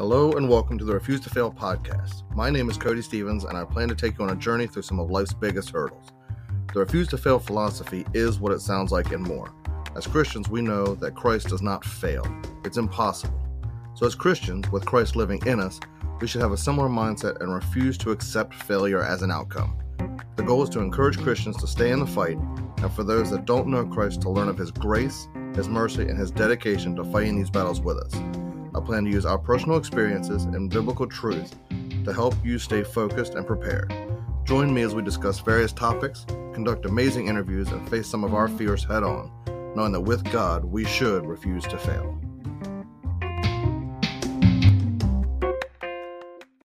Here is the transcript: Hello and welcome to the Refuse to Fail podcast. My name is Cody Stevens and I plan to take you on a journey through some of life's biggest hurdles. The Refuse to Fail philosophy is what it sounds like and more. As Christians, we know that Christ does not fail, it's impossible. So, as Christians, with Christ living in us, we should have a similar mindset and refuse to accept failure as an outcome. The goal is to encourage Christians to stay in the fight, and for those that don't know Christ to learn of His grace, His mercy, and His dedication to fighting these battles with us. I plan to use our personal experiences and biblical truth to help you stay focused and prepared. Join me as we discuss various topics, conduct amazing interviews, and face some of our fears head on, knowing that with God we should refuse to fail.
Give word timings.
Hello 0.00 0.32
and 0.32 0.48
welcome 0.48 0.78
to 0.78 0.84
the 0.86 0.94
Refuse 0.94 1.20
to 1.20 1.28
Fail 1.28 1.52
podcast. 1.52 2.22
My 2.34 2.48
name 2.48 2.70
is 2.70 2.78
Cody 2.78 3.02
Stevens 3.02 3.44
and 3.44 3.54
I 3.54 3.64
plan 3.64 3.86
to 3.88 3.94
take 3.94 4.16
you 4.16 4.24
on 4.24 4.30
a 4.30 4.34
journey 4.34 4.66
through 4.66 4.80
some 4.80 4.98
of 4.98 5.10
life's 5.10 5.34
biggest 5.34 5.68
hurdles. 5.68 6.06
The 6.72 6.80
Refuse 6.80 7.06
to 7.08 7.18
Fail 7.18 7.38
philosophy 7.38 8.06
is 8.14 8.40
what 8.40 8.52
it 8.52 8.62
sounds 8.62 8.92
like 8.92 9.12
and 9.12 9.22
more. 9.22 9.52
As 9.94 10.06
Christians, 10.06 10.48
we 10.48 10.62
know 10.62 10.94
that 10.94 11.14
Christ 11.14 11.48
does 11.48 11.60
not 11.60 11.84
fail, 11.84 12.24
it's 12.64 12.78
impossible. 12.78 13.38
So, 13.94 14.06
as 14.06 14.14
Christians, 14.14 14.72
with 14.72 14.86
Christ 14.86 15.16
living 15.16 15.44
in 15.44 15.60
us, 15.60 15.78
we 16.18 16.26
should 16.26 16.40
have 16.40 16.52
a 16.52 16.56
similar 16.56 16.88
mindset 16.88 17.38
and 17.42 17.52
refuse 17.52 17.98
to 17.98 18.10
accept 18.10 18.54
failure 18.54 19.02
as 19.02 19.20
an 19.20 19.30
outcome. 19.30 19.76
The 20.36 20.44
goal 20.44 20.62
is 20.62 20.70
to 20.70 20.80
encourage 20.80 21.18
Christians 21.18 21.58
to 21.58 21.66
stay 21.66 21.90
in 21.90 22.00
the 22.00 22.06
fight, 22.06 22.38
and 22.38 22.90
for 22.94 23.04
those 23.04 23.30
that 23.32 23.44
don't 23.44 23.68
know 23.68 23.84
Christ 23.84 24.22
to 24.22 24.30
learn 24.30 24.48
of 24.48 24.56
His 24.56 24.70
grace, 24.70 25.28
His 25.54 25.68
mercy, 25.68 26.08
and 26.08 26.18
His 26.18 26.30
dedication 26.30 26.96
to 26.96 27.04
fighting 27.04 27.36
these 27.36 27.50
battles 27.50 27.82
with 27.82 27.98
us. 27.98 28.14
I 28.80 28.82
plan 28.82 29.04
to 29.04 29.10
use 29.10 29.26
our 29.26 29.36
personal 29.36 29.76
experiences 29.76 30.44
and 30.44 30.70
biblical 30.70 31.06
truth 31.06 31.54
to 32.06 32.14
help 32.14 32.34
you 32.42 32.58
stay 32.58 32.82
focused 32.82 33.34
and 33.34 33.46
prepared. 33.46 33.92
Join 34.44 34.72
me 34.72 34.80
as 34.80 34.94
we 34.94 35.02
discuss 35.02 35.38
various 35.38 35.70
topics, 35.70 36.24
conduct 36.54 36.86
amazing 36.86 37.28
interviews, 37.28 37.68
and 37.68 37.86
face 37.90 38.08
some 38.08 38.24
of 38.24 38.32
our 38.32 38.48
fears 38.48 38.82
head 38.82 39.02
on, 39.02 39.30
knowing 39.76 39.92
that 39.92 40.00
with 40.00 40.24
God 40.32 40.64
we 40.64 40.86
should 40.86 41.26
refuse 41.26 41.64
to 41.64 41.76
fail. 41.76 42.18